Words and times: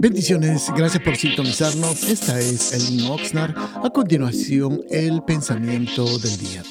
Bendiciones, 0.00 0.66
gracias 0.76 1.02
por 1.02 1.16
sintonizarnos. 1.16 2.04
Esta 2.04 2.38
es 2.38 2.72
Elin 2.72 3.06
Oxnard. 3.06 3.54
A 3.56 3.90
continuación, 3.90 4.82
el 4.90 5.22
pensamiento 5.24 6.04
del 6.18 6.38
día. 6.38 6.62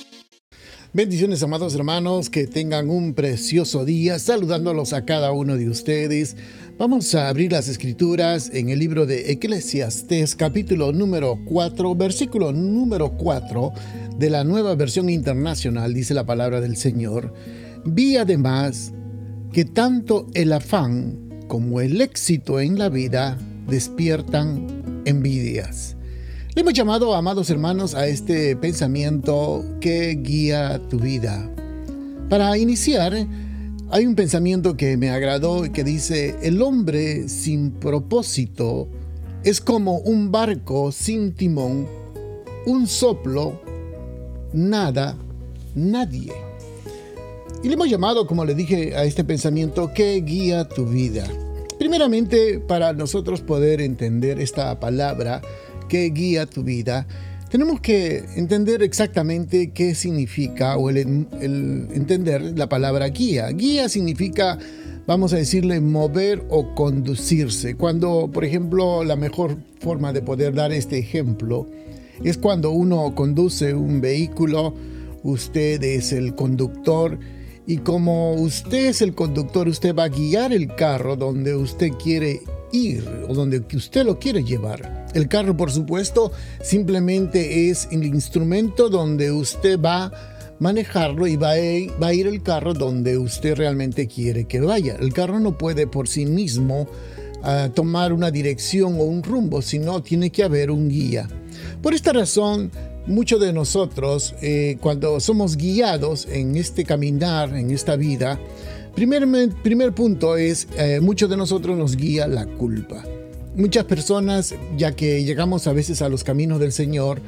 Bendiciones, 0.93 1.43
amados 1.43 1.75
hermanos, 1.75 2.29
que 2.29 2.47
tengan 2.47 2.89
un 2.89 3.13
precioso 3.13 3.83
día, 3.83 4.17
saludándolos 4.17 4.93
a 4.93 5.03
cada 5.03 5.33
uno 5.33 5.57
de 5.57 5.69
ustedes. 5.69 6.37
Vamos 6.77 7.13
a 7.15 7.27
abrir 7.27 7.51
las 7.51 7.67
escrituras 7.67 8.49
en 8.53 8.69
el 8.69 8.79
libro 8.79 9.05
de 9.05 9.31
Eclesiastes, 9.33 10.35
capítulo 10.35 10.93
número 10.93 11.37
4, 11.45 11.95
versículo 11.95 12.53
número 12.53 13.17
4 13.17 13.73
de 14.17 14.29
la 14.29 14.45
nueva 14.45 14.73
versión 14.75 15.09
internacional, 15.09 15.93
dice 15.93 16.13
la 16.13 16.25
palabra 16.25 16.61
del 16.61 16.77
Señor. 16.77 17.33
Vi 17.83 18.15
además 18.15 18.93
que 19.51 19.65
tanto 19.65 20.27
el 20.33 20.53
afán 20.53 21.26
como 21.47 21.81
el 21.81 22.01
éxito 22.01 22.59
en 22.59 22.77
la 22.77 22.89
vida 22.89 23.37
despiertan 23.67 25.01
envidias. 25.05 25.95
Le 26.55 26.61
hemos 26.61 26.73
llamado, 26.73 27.13
amados 27.13 27.49
hermanos, 27.49 27.93
a 27.93 28.07
este 28.07 28.55
pensamiento 28.55 29.63
que 29.79 30.15
guía 30.15 30.81
tu 30.89 30.99
vida. 30.99 31.49
Para 32.29 32.57
iniciar, 32.57 33.13
hay 33.89 34.05
un 34.05 34.15
pensamiento 34.15 34.75
que 34.75 34.97
me 34.97 35.09
agradó 35.09 35.65
y 35.65 35.69
que 35.69 35.83
dice, 35.83 36.35
el 36.41 36.61
hombre 36.61 37.29
sin 37.29 37.71
propósito 37.71 38.89
es 39.43 39.61
como 39.61 39.99
un 39.99 40.31
barco 40.31 40.91
sin 40.91 41.33
timón, 41.33 41.87
un 42.65 42.87
soplo, 42.87 43.61
nada, 44.51 45.15
nadie. 45.75 46.33
Y 47.63 47.67
le 47.67 47.75
hemos 47.75 47.89
llamado, 47.89 48.27
como 48.27 48.45
le 48.45 48.55
dije, 48.55 48.95
a 48.95 49.03
este 49.03 49.23
pensamiento 49.23 49.93
que 49.93 50.21
guía 50.21 50.67
tu 50.67 50.85
vida. 50.85 51.27
Primeramente, 51.79 52.59
para 52.59 52.93
nosotros 52.93 53.41
poder 53.41 53.81
entender 53.81 54.39
esta 54.39 54.79
palabra 54.79 55.41
que 55.87 56.09
guía 56.09 56.45
tu 56.45 56.63
vida, 56.63 57.07
tenemos 57.49 57.79
que 57.79 58.25
entender 58.35 58.83
exactamente 58.83 59.71
qué 59.71 59.95
significa 59.95 60.75
o 60.77 60.89
el, 60.89 61.27
entender 61.93 62.57
la 62.57 62.67
palabra 62.67 63.07
guía. 63.07 63.47
Guía 63.49 63.87
significa, 63.89 64.57
vamos 65.05 65.33
a 65.33 65.37
decirle, 65.37 65.79
mover 65.79 66.43
o 66.49 66.75
conducirse. 66.75 67.75
Cuando, 67.75 68.29
por 68.33 68.43
ejemplo, 68.43 69.03
la 69.03 69.15
mejor 69.15 69.57
forma 69.79 70.11
de 70.11 70.21
poder 70.21 70.55
dar 70.55 70.71
este 70.73 70.97
ejemplo 70.97 71.67
es 72.23 72.37
cuando 72.37 72.71
uno 72.71 73.13
conduce 73.15 73.73
un 73.75 74.01
vehículo, 74.01 74.73
usted 75.23 75.81
es 75.83 76.11
el 76.11 76.35
conductor 76.35 77.19
y 77.67 77.79
como 77.79 78.31
usted 78.31 78.85
es 78.85 79.01
el 79.01 79.13
conductor, 79.13 79.67
usted 79.67 79.93
va 79.93 80.05
a 80.05 80.09
guiar 80.09 80.53
el 80.53 80.73
carro 80.73 81.17
donde 81.17 81.53
usted 81.53 81.91
quiere 82.01 82.41
ir 82.71 83.05
o 83.27 83.33
donde 83.33 83.61
usted 83.75 84.05
lo 84.05 84.17
quiere 84.17 84.45
llevar. 84.45 85.05
El 85.13 85.27
carro, 85.27 85.55
por 85.57 85.69
supuesto, 85.69 86.31
simplemente 86.63 87.69
es 87.69 87.89
el 87.91 88.05
instrumento 88.05 88.87
donde 88.87 89.33
usted 89.33 89.77
va 89.77 90.05
a 90.05 90.11
manejarlo 90.59 91.27
y 91.27 91.35
va 91.35 91.51
a, 91.51 92.07
a 92.07 92.13
ir 92.13 92.27
el 92.27 92.41
carro 92.41 92.73
donde 92.73 93.17
usted 93.17 93.55
realmente 93.55 94.07
quiere 94.07 94.45
que 94.45 94.61
vaya. 94.61 94.95
El 94.97 95.11
carro 95.11 95.41
no 95.41 95.57
puede 95.57 95.87
por 95.87 96.07
sí 96.07 96.25
mismo 96.25 96.87
ah, 97.43 97.69
tomar 97.75 98.13
una 98.13 98.31
dirección 98.31 98.93
o 98.93 99.03
un 99.03 99.23
rumbo, 99.23 99.61
sino 99.61 100.01
tiene 100.01 100.29
que 100.29 100.43
haber 100.43 100.71
un 100.71 100.87
guía. 100.87 101.27
Por 101.81 101.93
esta 101.93 102.13
razón, 102.13 102.71
muchos 103.07 103.39
de 103.39 103.53
nosotros, 103.53 104.35
eh, 104.41 104.77
cuando 104.81 105.19
somos 105.19 105.57
guiados 105.57 106.27
en 106.27 106.55
este 106.55 106.83
caminar, 106.83 107.55
en 107.55 107.71
esta 107.71 107.95
vida, 107.95 108.39
primer, 108.95 109.27
primer 109.63 109.93
punto 109.93 110.37
es, 110.37 110.67
eh, 110.77 110.99
muchos 111.01 111.29
de 111.29 111.37
nosotros 111.37 111.77
nos 111.77 111.95
guía 111.95 112.27
la 112.27 112.45
culpa. 112.45 113.03
Muchas 113.55 113.85
personas, 113.85 114.53
ya 114.77 114.91
que 114.91 115.23
llegamos 115.23 115.65
a 115.67 115.73
veces 115.73 116.01
a 116.01 116.09
los 116.09 116.23
caminos 116.23 116.59
del 116.59 116.71
Señor, 116.71 117.21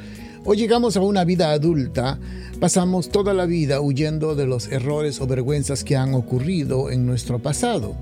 o 0.45 0.53
llegamos 0.53 0.95
a 0.95 1.01
una 1.01 1.23
vida 1.23 1.51
adulta, 1.51 2.19
pasamos 2.59 3.09
toda 3.09 3.33
la 3.33 3.45
vida 3.45 3.81
huyendo 3.81 4.35
de 4.35 4.45
los 4.45 4.67
errores 4.67 5.21
o 5.21 5.27
vergüenzas 5.27 5.83
que 5.83 5.95
han 5.95 6.13
ocurrido 6.13 6.91
en 6.91 7.05
nuestro 7.05 7.39
pasado. 7.39 7.95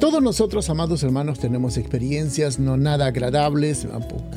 Todos 0.00 0.22
nosotros, 0.22 0.70
amados 0.70 1.02
hermanos, 1.02 1.40
tenemos 1.40 1.76
experiencias 1.76 2.60
no 2.60 2.76
nada 2.76 3.06
agradables, 3.06 3.84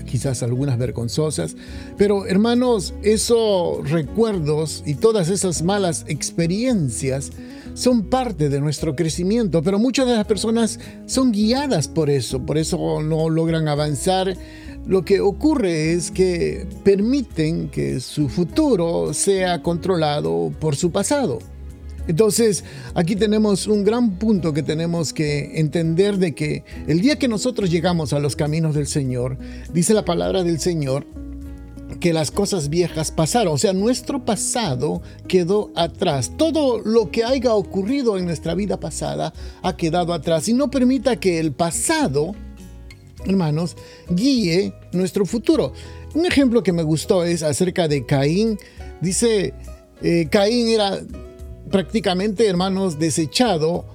quizás 0.09 0.41
algunas 0.41 0.79
vergonzosas, 0.79 1.55
pero 1.99 2.25
hermanos, 2.25 2.95
esos 3.03 3.87
recuerdos 3.91 4.81
y 4.87 4.95
todas 4.95 5.29
esas 5.29 5.61
malas 5.61 6.03
experiencias 6.07 7.31
son 7.75 8.09
parte 8.09 8.49
de 8.49 8.59
nuestro 8.59 8.95
crecimiento, 8.95 9.61
pero 9.61 9.77
muchas 9.77 10.07
de 10.07 10.15
las 10.15 10.25
personas 10.25 10.79
son 11.05 11.31
guiadas 11.31 11.87
por 11.87 12.09
eso, 12.09 12.43
por 12.43 12.57
eso 12.57 13.03
no 13.03 13.29
logran 13.29 13.67
avanzar. 13.67 14.35
Lo 14.87 15.05
que 15.05 15.21
ocurre 15.21 15.93
es 15.93 16.09
que 16.09 16.65
permiten 16.83 17.69
que 17.69 17.99
su 17.99 18.29
futuro 18.29 19.13
sea 19.13 19.61
controlado 19.61 20.51
por 20.59 20.75
su 20.75 20.91
pasado. 20.91 21.37
Entonces, 22.07 22.63
aquí 22.95 23.15
tenemos 23.15 23.67
un 23.67 23.83
gran 23.83 24.17
punto 24.17 24.53
que 24.53 24.63
tenemos 24.63 25.13
que 25.13 25.59
entender 25.59 26.17
de 26.17 26.33
que 26.33 26.63
el 26.87 27.01
día 27.01 27.19
que 27.19 27.27
nosotros 27.27 27.69
llegamos 27.69 28.13
a 28.13 28.19
los 28.19 28.35
caminos 28.35 28.75
del 28.75 28.87
Señor, 28.87 29.37
dice 29.73 29.93
la 29.93 30.05
palabra 30.05 30.43
del 30.43 30.59
Señor, 30.59 31.05
que 31.99 32.13
las 32.13 32.31
cosas 32.31 32.69
viejas 32.69 33.11
pasaron, 33.11 33.53
o 33.53 33.57
sea, 33.57 33.73
nuestro 33.73 34.25
pasado 34.25 35.01
quedó 35.27 35.71
atrás. 35.75 36.31
Todo 36.35 36.79
lo 36.79 37.11
que 37.11 37.23
haya 37.23 37.53
ocurrido 37.53 38.17
en 38.17 38.25
nuestra 38.25 38.55
vida 38.55 38.79
pasada 38.79 39.33
ha 39.61 39.77
quedado 39.77 40.13
atrás 40.13 40.47
y 40.47 40.53
no 40.53 40.71
permita 40.71 41.19
que 41.19 41.39
el 41.39 41.51
pasado, 41.51 42.33
hermanos, 43.25 43.77
guíe 44.09 44.73
nuestro 44.93 45.25
futuro. 45.25 45.73
Un 46.13 46.25
ejemplo 46.25 46.63
que 46.63 46.73
me 46.73 46.83
gustó 46.83 47.23
es 47.23 47.43
acerca 47.43 47.87
de 47.87 48.05
Caín. 48.05 48.57
Dice, 48.99 49.53
eh, 50.01 50.27
Caín 50.29 50.67
era 50.69 50.99
prácticamente, 51.71 52.47
hermanos, 52.47 52.99
desechado, 52.99 53.85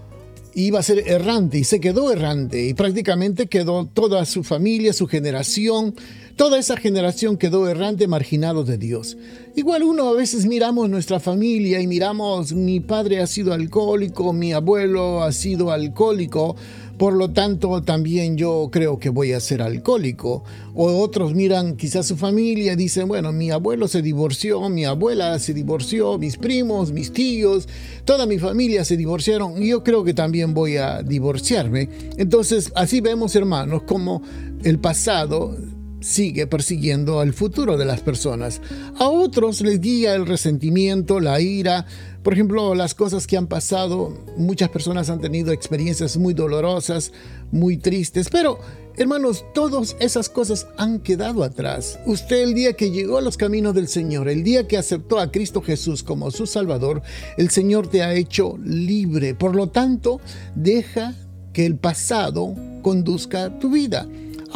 iba 0.55 0.79
a 0.79 0.83
ser 0.83 1.05
errante 1.07 1.59
y 1.59 1.65
se 1.65 1.81
quedó 1.81 2.11
errante 2.11 2.67
y 2.67 2.73
prácticamente 2.73 3.47
quedó 3.47 3.85
toda 3.85 4.25
su 4.25 4.43
familia, 4.43 4.95
su 4.95 5.07
generación, 5.07 5.95
toda 6.35 6.59
esa 6.59 6.79
generación 6.79 7.37
quedó 7.37 7.69
errante, 7.69 8.09
marginado 8.09 8.65
de 8.65 8.79
Dios. 8.79 9.19
Igual 9.55 9.83
uno 9.83 10.09
a 10.09 10.15
veces 10.15 10.47
miramos 10.47 10.89
nuestra 10.89 11.21
familia 11.21 11.81
y 11.83 11.87
miramos 11.87 12.55
mi 12.55 12.81
padre 12.81 13.21
ha 13.21 13.27
sido 13.27 13.53
alcohólico, 13.53 14.33
mi 14.33 14.55
abuelo 14.55 15.23
ha 15.23 15.33
sido 15.33 15.71
alcohólico, 15.71 16.57
por 16.99 17.15
lo 17.15 17.31
tanto 17.31 17.83
también 17.83 18.37
yo 18.37 18.69
creo 18.73 18.99
que 18.99 19.11
voy 19.11 19.33
a 19.33 19.41
ser 19.41 19.63
alcohólico. 19.63 20.45
O 20.75 20.99
otros 21.01 21.35
miran 21.35 21.77
quizás 21.77 22.07
su 22.07 22.17
familia 22.17 22.75
y 22.75 22.77
dicen, 22.77 23.09
bueno, 23.09 23.33
mi 23.33 23.51
abuelo 23.51 23.89
se 23.89 24.03
divorció, 24.03 24.69
mi 24.69 24.85
abuela 24.85 25.39
se 25.39 25.55
divorció, 25.55 26.19
mis 26.19 26.37
primos, 26.37 26.93
mis 26.93 27.13
tíos, 27.13 27.69
toda 28.05 28.27
mi 28.27 28.39
familia 28.39 28.85
se 28.85 28.97
divorciaron 28.97 29.63
y 29.63 29.69
yo 29.69 29.83
creo 29.83 30.05
que 30.05 30.15
también 30.15 30.55
voy 30.55 30.77
a 30.77 31.03
divorciarme. 31.03 31.89
Entonces 32.19 32.73
así 32.75 33.01
vemos 33.01 33.35
hermanos 33.37 33.83
como 33.83 34.23
el 34.65 34.79
pasado 34.79 35.57
sigue 36.01 36.47
persiguiendo 36.47 37.21
al 37.21 37.33
futuro 37.33 37.77
de 37.77 37.85
las 37.85 38.01
personas. 38.01 38.61
A 38.99 39.09
otros 39.09 39.61
les 39.61 39.81
guía 39.81 40.15
el 40.15 40.27
resentimiento, 40.27 41.21
la 41.21 41.41
ira, 41.41 41.87
por 42.23 42.33
ejemplo, 42.33 42.75
las 42.75 42.95
cosas 42.95 43.27
que 43.27 43.37
han 43.37 43.47
pasado. 43.47 44.13
Muchas 44.37 44.69
personas 44.69 45.11
han 45.11 45.21
tenido 45.21 45.53
experiencias 45.53 46.17
muy 46.17 46.35
dolorosas, 46.35 47.13
muy 47.53 47.77
tristes, 47.77 48.29
pero 48.31 48.59
hermanos, 48.97 49.45
todas 49.55 49.97
esas 50.01 50.29
cosas 50.29 50.67
han 50.77 51.01
quedado 51.01 51.45
atrás. 51.45 51.99
Usted 52.07 52.43
el 52.43 52.55
día 52.55 52.73
que 52.73 52.91
llegó 52.91 53.19
a 53.19 53.23
los 53.23 53.37
caminos 53.37 53.75
del 53.75 53.89
Señor, 53.89 54.29
el 54.29 54.43
día 54.43 54.67
que 54.67 54.79
aceptó 54.79 55.21
a 55.21 55.31
Cristo 55.31 55.63
Jesús 55.63 56.03
como 56.03 56.31
su 56.31 56.47
Salvador, 56.47 57.03
el 57.37 57.51
Señor 57.51 57.87
te 57.89 58.03
ha 58.03 58.15
hecho 58.15 58.59
libre. 58.65 59.35
Por 59.35 59.55
lo 59.55 59.69
tanto, 59.69 60.21
deja 60.55 61.15
que 61.53 61.65
el 61.65 61.77
pasado 61.77 62.55
conduzca 62.83 63.59
tu 63.59 63.71
vida. 63.71 64.07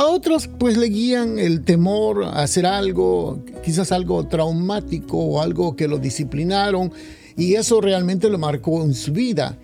A 0.00 0.06
otros 0.06 0.49
pues 0.49 0.79
le 0.79 0.87
guían 0.87 1.38
el 1.38 1.62
temor 1.62 2.25
a 2.25 2.43
hacer 2.43 2.64
algo, 2.64 3.44
quizás 3.62 3.93
algo 3.93 4.26
traumático 4.26 5.19
o 5.19 5.43
algo 5.43 5.76
que 5.76 5.88
lo 5.88 5.99
disciplinaron 5.99 6.91
y 7.37 7.56
eso 7.56 7.82
realmente 7.82 8.31
lo 8.31 8.38
marcó 8.38 8.82
en 8.82 8.94
su 8.94 9.12
vida. 9.12 9.58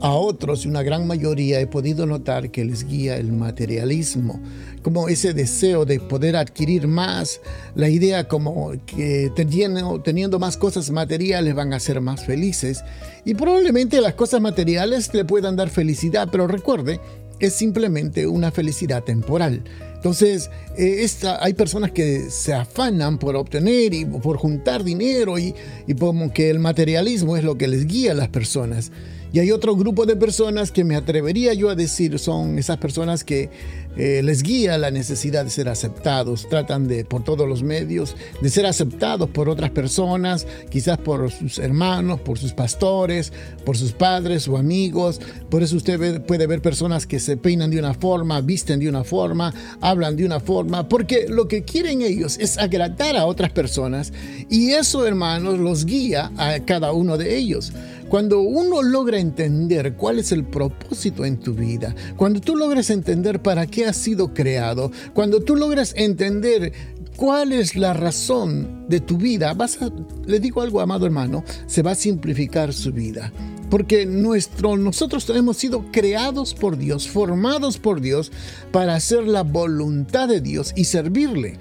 A 0.00 0.14
otros, 0.14 0.66
una 0.66 0.82
gran 0.82 1.06
mayoría, 1.06 1.60
he 1.60 1.68
podido 1.68 2.06
notar 2.06 2.50
que 2.50 2.64
les 2.64 2.88
guía 2.88 3.18
el 3.18 3.30
materialismo, 3.30 4.40
como 4.82 5.08
ese 5.08 5.32
deseo 5.32 5.84
de 5.84 6.00
poder 6.00 6.34
adquirir 6.34 6.88
más, 6.88 7.40
la 7.76 7.88
idea 7.88 8.26
como 8.26 8.72
que 8.84 9.30
teniendo, 9.36 10.00
teniendo 10.00 10.40
más 10.40 10.56
cosas 10.56 10.90
materiales 10.90 11.54
van 11.54 11.72
a 11.72 11.78
ser 11.78 12.00
más 12.00 12.24
felices. 12.24 12.82
Y 13.24 13.34
probablemente 13.34 14.00
las 14.00 14.14
cosas 14.14 14.40
materiales 14.40 15.14
le 15.14 15.24
puedan 15.24 15.54
dar 15.54 15.70
felicidad, 15.70 16.28
pero 16.32 16.48
recuerde 16.48 16.98
es 17.40 17.52
simplemente 17.54 18.26
una 18.26 18.50
felicidad 18.50 19.04
temporal. 19.04 19.62
Entonces, 19.94 20.50
eh, 20.76 21.04
hay 21.40 21.54
personas 21.54 21.90
que 21.90 22.30
se 22.30 22.54
afanan 22.54 23.18
por 23.18 23.34
obtener 23.36 23.94
y 23.94 24.04
por 24.04 24.36
juntar 24.36 24.84
dinero 24.84 25.38
y, 25.38 25.54
y 25.86 25.94
como 25.94 26.32
que 26.32 26.50
el 26.50 26.60
materialismo 26.60 27.36
es 27.36 27.42
lo 27.42 27.58
que 27.58 27.66
les 27.66 27.86
guía 27.86 28.12
a 28.12 28.14
las 28.14 28.28
personas. 28.28 28.92
Y 29.32 29.40
hay 29.40 29.50
otro 29.50 29.76
grupo 29.76 30.06
de 30.06 30.16
personas 30.16 30.72
que 30.72 30.84
me 30.84 30.96
atrevería 30.96 31.52
yo 31.54 31.68
a 31.68 31.74
decir 31.74 32.18
son 32.18 32.58
esas 32.58 32.78
personas 32.78 33.24
que 33.24 33.50
eh, 33.96 34.22
les 34.22 34.42
guía 34.42 34.78
la 34.78 34.90
necesidad 34.90 35.44
de 35.44 35.50
ser 35.50 35.68
aceptados. 35.68 36.48
Tratan 36.48 36.86
de, 36.86 37.04
por 37.04 37.24
todos 37.24 37.48
los 37.48 37.62
medios, 37.62 38.16
de 38.40 38.48
ser 38.48 38.64
aceptados 38.64 39.28
por 39.28 39.48
otras 39.48 39.70
personas, 39.70 40.46
quizás 40.70 40.98
por 40.98 41.30
sus 41.30 41.58
hermanos, 41.58 42.20
por 42.20 42.38
sus 42.38 42.52
pastores, 42.52 43.32
por 43.64 43.76
sus 43.76 43.92
padres 43.92 44.46
o 44.48 44.56
amigos. 44.56 45.20
Por 45.50 45.62
eso 45.62 45.76
usted 45.76 46.22
puede 46.22 46.46
ver 46.46 46.62
personas 46.62 47.06
que 47.06 47.18
se 47.18 47.36
peinan 47.36 47.70
de 47.70 47.78
una 47.78 47.92
forma, 47.92 48.40
visten 48.40 48.78
de 48.78 48.88
una 48.88 49.04
forma, 49.04 49.52
hablan 49.80 50.16
de 50.16 50.24
una 50.24 50.40
forma, 50.40 50.88
porque 50.88 51.26
lo 51.28 51.48
que 51.48 51.64
quieren 51.64 52.02
ellos 52.02 52.38
es 52.38 52.56
agradar 52.56 53.16
a 53.16 53.26
otras 53.26 53.50
personas 53.50 54.12
y 54.48 54.70
eso, 54.70 55.06
hermanos, 55.06 55.58
los 55.58 55.84
guía 55.84 56.30
a 56.36 56.60
cada 56.60 56.92
uno 56.92 57.18
de 57.18 57.36
ellos. 57.36 57.72
Cuando 58.08 58.40
uno 58.40 58.82
logra 58.82 59.18
entender 59.18 59.94
cuál 59.94 60.18
es 60.18 60.32
el 60.32 60.44
propósito 60.44 61.26
en 61.26 61.38
tu 61.38 61.52
vida, 61.52 61.94
cuando 62.16 62.40
tú 62.40 62.56
logras 62.56 62.88
entender 62.88 63.42
para 63.42 63.66
qué 63.66 63.84
has 63.84 63.98
sido 63.98 64.32
creado, 64.32 64.90
cuando 65.12 65.42
tú 65.42 65.56
logras 65.56 65.92
entender 65.94 66.72
cuál 67.16 67.52
es 67.52 67.76
la 67.76 67.92
razón 67.92 68.86
de 68.88 69.00
tu 69.00 69.18
vida, 69.18 69.52
vas 69.52 69.82
a, 69.82 69.90
le 70.24 70.40
digo 70.40 70.62
algo, 70.62 70.80
amado 70.80 71.04
hermano, 71.04 71.44
se 71.66 71.82
va 71.82 71.90
a 71.90 71.96
simplificar 71.96 72.72
su 72.72 72.92
vida. 72.92 73.30
Porque 73.68 74.06
nuestro, 74.06 74.78
nosotros 74.78 75.28
hemos 75.28 75.58
sido 75.58 75.84
creados 75.92 76.54
por 76.54 76.78
Dios, 76.78 77.08
formados 77.08 77.76
por 77.76 78.00
Dios 78.00 78.32
para 78.72 78.94
hacer 78.94 79.24
la 79.24 79.42
voluntad 79.42 80.28
de 80.28 80.40
Dios 80.40 80.72
y 80.74 80.84
servirle. 80.84 81.58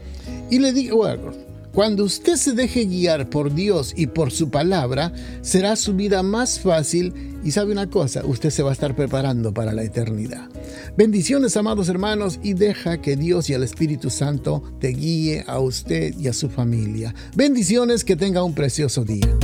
Y 0.49 0.59
le 0.59 0.71
digo 0.71 1.03
algo, 1.03 1.33
cuando 1.77 2.05
usted 2.05 2.37
se 2.37 2.53
deje 2.53 2.85
guiar 2.85 3.29
por 3.29 3.53
Dios 3.53 3.93
y 3.95 4.07
por 4.07 4.31
su 4.31 4.49
palabra, 4.49 5.13
será 5.41 5.75
su 5.75 5.93
vida 5.93 6.23
más 6.23 6.59
fácil 6.59 7.13
y 7.43 7.51
sabe 7.51 7.71
una 7.71 7.87
cosa, 7.87 8.25
usted 8.25 8.49
se 8.49 8.63
va 8.63 8.71
a 8.71 8.73
estar 8.73 8.95
preparando 8.95 9.53
para 9.53 9.73
la 9.73 9.83
eternidad. 9.83 10.49
Bendiciones, 10.97 11.55
amados 11.55 11.87
hermanos, 11.87 12.39
y 12.41 12.55
deja 12.55 12.99
que 12.99 13.15
Dios 13.15 13.51
y 13.51 13.53
el 13.53 13.61
Espíritu 13.61 14.09
Santo 14.09 14.63
te 14.79 14.87
guíe 14.87 15.43
a 15.45 15.59
usted 15.59 16.17
y 16.17 16.27
a 16.27 16.33
su 16.33 16.49
familia. 16.49 17.13
Bendiciones, 17.35 18.03
que 18.03 18.15
tenga 18.15 18.41
un 18.41 18.55
precioso 18.55 19.05
día. 19.05 19.37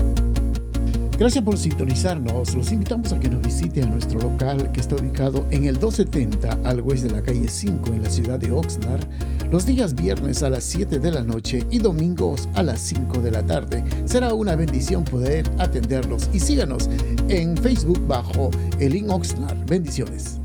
Gracias 1.19 1.43
por 1.43 1.59
sintonizarnos. 1.59 2.55
Los 2.55 2.71
invitamos 2.71 3.13
a 3.13 3.19
que 3.19 3.29
nos 3.29 3.43
visite 3.43 3.83
a 3.83 3.85
nuestro 3.85 4.19
local 4.19 4.71
que 4.71 4.81
está 4.81 4.95
ubicado 4.95 5.45
en 5.51 5.65
el 5.65 5.79
270 5.79 6.67
al 6.67 6.79
oeste 6.79 7.09
de 7.09 7.13
la 7.13 7.21
calle 7.21 7.47
5 7.47 7.93
en 7.93 8.01
la 8.01 8.09
ciudad 8.09 8.39
de 8.39 8.51
Oxnard, 8.51 9.05
los 9.53 9.67
días 9.67 9.93
viernes 9.93 10.41
a 10.41 10.49
las 10.49 10.63
7 10.63 10.97
de 10.97 11.11
la 11.11 11.21
noche 11.21 11.63
y 11.69 11.77
domingos 11.77 12.49
a 12.55 12.63
las 12.63 12.79
5 12.79 13.19
de 13.19 13.29
la 13.29 13.43
tarde. 13.43 13.83
Será 14.05 14.33
una 14.33 14.55
bendición 14.55 15.03
poder 15.03 15.47
atenderlos 15.59 16.27
y 16.33 16.39
síganos 16.39 16.89
en 17.29 17.55
Facebook 17.55 18.01
bajo 18.07 18.49
Elin 18.79 19.11
Oxnard. 19.11 19.63
Bendiciones. 19.67 20.42